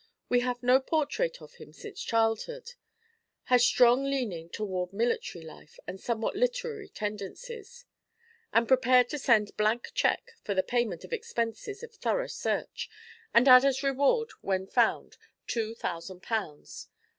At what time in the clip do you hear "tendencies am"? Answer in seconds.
6.89-8.65